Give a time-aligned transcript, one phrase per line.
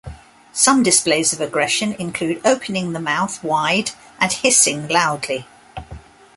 [0.51, 5.45] Some displays of aggression include opening the mouth wide and hissing loudly.